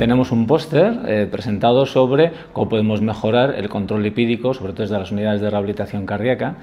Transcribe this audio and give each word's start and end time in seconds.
tenemos 0.00 0.32
un 0.32 0.46
póster 0.46 0.98
eh, 1.06 1.28
presentado 1.30 1.84
sobre 1.84 2.32
cómo 2.54 2.70
podemos 2.70 3.02
mejorar 3.02 3.54
el 3.54 3.68
control 3.68 4.02
lipídico, 4.02 4.54
sobre 4.54 4.72
todo 4.72 4.84
desde 4.84 4.98
las 4.98 5.12
unidades 5.12 5.42
de 5.42 5.50
rehabilitación 5.50 6.06
cardíaca, 6.06 6.56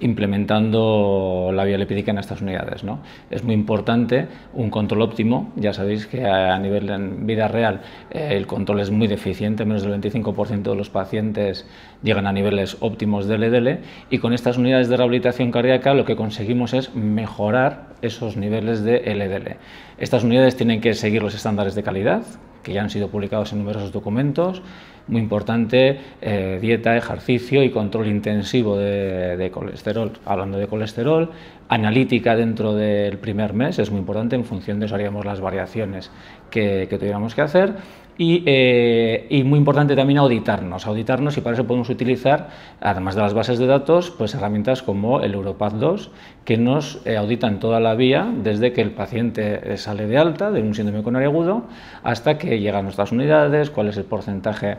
implementando 0.00 1.52
la 1.54 1.62
vía 1.62 1.78
lipídica 1.78 2.10
en 2.10 2.18
estas 2.18 2.42
unidades. 2.42 2.82
¿no? 2.82 2.98
Es 3.30 3.44
muy 3.44 3.54
importante 3.54 4.26
un 4.54 4.70
control 4.70 5.02
óptimo, 5.02 5.52
ya 5.54 5.72
sabéis 5.72 6.08
que 6.08 6.26
a 6.26 6.58
nivel 6.58 6.90
en 6.90 7.28
vida 7.28 7.46
real 7.46 7.82
eh, 8.10 8.30
el 8.32 8.48
control 8.48 8.80
es 8.80 8.90
muy 8.90 9.06
deficiente, 9.06 9.64
menos 9.64 9.84
del 9.84 9.92
25% 10.00 10.62
de 10.62 10.74
los 10.74 10.90
pacientes 10.90 11.68
llegan 12.02 12.26
a 12.26 12.32
niveles 12.32 12.76
óptimos 12.80 13.28
de 13.28 13.38
LDL 13.38 13.78
y 14.10 14.18
con 14.18 14.32
estas 14.32 14.58
unidades 14.58 14.88
de 14.88 14.96
rehabilitación 14.96 15.52
cardíaca 15.52 15.94
lo 15.94 16.04
que 16.04 16.16
conseguimos 16.16 16.74
es 16.74 16.92
mejorar 16.96 17.90
esos 18.02 18.36
niveles 18.36 18.82
de 18.82 19.14
LDL. 19.14 19.58
Estas 19.96 20.24
unidades 20.24 20.56
tienen 20.56 20.80
que 20.80 20.94
seguir 20.94 21.22
los 21.22 21.36
estándares 21.36 21.76
de 21.76 21.84
calidad, 21.84 22.22
que 22.62 22.72
ya 22.72 22.82
han 22.82 22.90
sido 22.90 23.08
publicados 23.08 23.52
en 23.52 23.58
numerosos 23.58 23.92
documentos. 23.92 24.62
Muy 25.08 25.20
importante, 25.20 25.98
eh, 26.20 26.58
dieta, 26.60 26.96
ejercicio 26.96 27.64
y 27.64 27.70
control 27.70 28.06
intensivo 28.06 28.76
de, 28.76 29.50
colesterol. 29.52 30.12
Hablando 30.24 30.58
de 30.58 30.68
colesterol, 30.68 31.30
analítica 31.70 32.34
dentro 32.34 32.74
del 32.74 33.16
primer 33.18 33.54
mes 33.54 33.78
es 33.78 33.90
muy 33.90 34.00
importante, 34.00 34.34
en 34.34 34.44
función 34.44 34.80
de 34.80 34.86
eso 34.86 34.96
haríamos 34.96 35.24
las 35.24 35.40
variaciones 35.40 36.10
que, 36.50 36.86
que 36.90 36.98
tuviéramos 36.98 37.34
que 37.34 37.42
hacer. 37.42 37.74
Eh, 38.22 39.26
y, 39.30 39.44
muy 39.44 39.58
importante 39.58 39.96
también 39.96 40.18
auditarnos, 40.18 40.86
auditarnos 40.86 41.38
y 41.38 41.40
para 41.40 41.54
eso 41.54 41.66
podemos 41.66 41.88
utilizar, 41.88 42.50
además 42.78 43.14
de 43.14 43.22
las 43.22 43.32
bases 43.32 43.58
de 43.58 43.66
datos, 43.66 44.10
pues 44.10 44.34
herramientas 44.34 44.82
como 44.82 45.22
el 45.22 45.32
Europath 45.32 45.72
2 45.72 46.10
que 46.44 46.58
nos 46.58 47.00
eh, 47.06 47.16
auditan 47.16 47.60
toda 47.60 47.80
la 47.80 47.94
vía 47.94 48.30
desde 48.42 48.74
que 48.74 48.82
el 48.82 48.90
paciente 48.90 49.74
sale 49.78 50.06
de 50.06 50.18
alta 50.18 50.50
de 50.50 50.60
un 50.60 50.74
síndrome 50.74 51.02
coronario 51.02 51.30
agudo 51.30 51.64
hasta 52.02 52.36
que 52.36 52.60
llega 52.60 52.80
a 52.80 52.82
nuestras 52.82 53.10
unidades, 53.10 53.70
cuál 53.70 53.88
es 53.88 53.96
el 53.96 54.04
porcentaje 54.04 54.76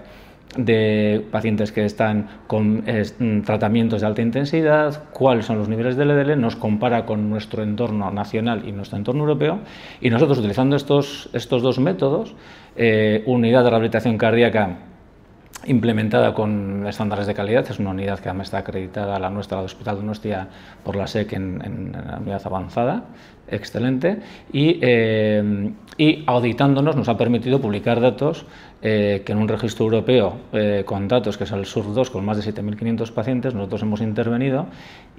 de 0.57 1.25
pacientes 1.31 1.71
que 1.71 1.85
están 1.85 2.27
con 2.47 2.83
mm, 2.83 3.41
tratamientos 3.44 4.02
de 4.02 4.07
alta 4.07 4.21
intensidad, 4.21 5.03
cuáles 5.11 5.45
son 5.45 5.57
los 5.57 5.69
niveles 5.69 5.95
de 5.95 6.05
LDL, 6.05 6.39
nos 6.39 6.55
compara 6.55 7.05
con 7.05 7.30
nuestro 7.30 7.63
entorno 7.63 8.11
nacional 8.11 8.67
y 8.67 8.72
nuestro 8.72 8.97
entorno 8.97 9.22
europeo 9.22 9.59
y 10.02 10.09
nosotros 10.09 10.39
utilizando 10.39 10.75
estos, 10.75 11.29
estos 11.33 11.61
dos 11.61 11.79
métodos, 11.79 12.35
eh, 12.75 13.23
unidad 13.25 13.63
de 13.63 13.69
rehabilitación 13.69 14.17
cardíaca 14.17 14.91
implementada 15.65 16.33
con 16.33 16.85
estándares 16.87 17.27
de 17.27 17.33
calidad, 17.33 17.65
es 17.69 17.79
una 17.79 17.91
unidad 17.91 18.19
que 18.19 18.29
además 18.29 18.47
está 18.47 18.59
acreditada, 18.59 19.19
la 19.19 19.29
nuestra, 19.29 19.59
el 19.59 19.65
Hospital 19.65 19.95
de 19.95 20.01
Donostia, 20.01 20.47
por 20.83 20.95
la 20.95 21.07
SEC 21.07 21.33
en, 21.33 21.61
en, 21.63 21.91
la 21.91 22.17
unidad 22.17 22.41
avanzada, 22.45 23.03
excelente, 23.47 24.19
y, 24.51 24.79
eh, 24.81 25.73
auditándonos 26.25 26.95
nos 26.95 27.09
ha 27.09 27.17
permitido 27.17 27.61
publicar 27.61 28.01
datos 28.01 28.45
eh, 28.81 29.21
que 29.23 29.33
en 29.33 29.37
un 29.37 29.47
registro 29.47 29.85
europeo 29.85 30.37
eh, 30.53 30.83
con 30.85 31.07
datos 31.07 31.37
que 31.37 31.43
es 31.43 31.51
el 31.51 31.65
SUR2 31.65 32.09
con 32.09 32.25
más 32.25 32.43
de 32.43 32.53
7.500 32.53 33.11
pacientes, 33.11 33.53
nosotros 33.53 33.83
hemos 33.83 34.01
intervenido 34.01 34.67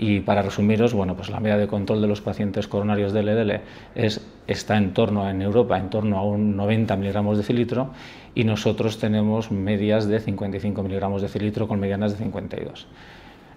y 0.02 0.18
para 0.18 0.42
resumiros, 0.42 0.94
bueno, 0.94 1.14
pues 1.14 1.30
la 1.30 1.38
media 1.38 1.56
de 1.56 1.68
control 1.68 2.02
de 2.02 2.08
los 2.08 2.20
pacientes 2.20 2.66
coronarios 2.66 3.12
de 3.12 3.22
LDL 3.22 3.60
es, 3.94 4.20
está 4.48 4.76
en 4.76 4.94
torno, 4.94 5.30
en 5.30 5.40
Europa, 5.40 5.78
en 5.78 5.90
torno 5.90 6.18
a 6.18 6.24
un 6.24 6.56
90 6.56 6.96
miligramos 6.96 7.38
de 7.38 7.44
cilitro 7.44 7.90
y 8.34 8.42
nosotros 8.42 8.98
tenemos 8.98 9.52
medias 9.52 10.08
de 10.08 10.18
55 10.18 10.82
miligramos 10.82 11.22
de 11.22 11.28
cilitro 11.28 11.68
con 11.68 11.78
medianas 11.78 12.10
de 12.10 12.18
52. 12.18 12.88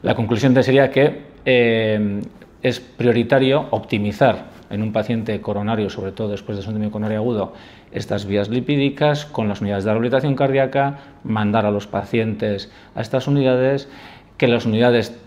La 0.04 0.14
conclusión 0.14 0.54
sería 0.64 0.92
que 0.92 1.24
eh, 1.46 2.22
es 2.62 2.80
prioritario 2.80 3.66
optimizar 3.72 4.52
en 4.70 4.84
un 4.84 4.94
paciente 4.94 5.42
coronario, 5.42 5.90
sobre 5.90 6.12
todo 6.12 6.30
después 6.30 6.60
de 6.60 6.64
síndrome 6.64 6.92
coronario 6.92 7.18
agudo, 7.18 7.54
estas 7.92 8.28
vías 8.28 8.50
lipídicas 8.50 9.26
con 9.26 9.48
las 9.48 9.62
unidades 9.62 9.84
de 9.84 9.90
rehabilitación 9.90 10.36
cardíaca, 10.36 11.00
mandar 11.24 11.66
a 11.66 11.72
los 11.72 11.88
pacientes 11.88 12.72
a 12.94 13.02
estas 13.02 13.28
unidades, 13.28 13.90
que 14.38 14.48
las 14.48 14.66
unidades 14.68 15.18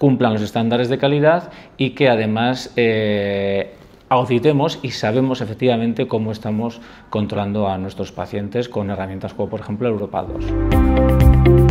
cumplan 0.00 0.32
los 0.32 0.42
estándares 0.42 0.88
de 0.88 0.96
calidad 0.96 1.52
y 1.76 1.90
que 1.90 2.08
además 2.08 2.72
eh, 2.76 3.74
auditemos 4.08 4.78
y 4.82 4.92
sabemos 4.92 5.42
efectivamente 5.42 6.08
cómo 6.08 6.32
estamos 6.32 6.80
controlando 7.10 7.68
a 7.68 7.76
nuestros 7.76 8.10
pacientes 8.10 8.70
con 8.70 8.88
herramientas 8.88 9.34
como 9.34 9.50
por 9.50 9.60
ejemplo 9.60 9.88
Europa 9.88 10.24
2. 10.24 11.69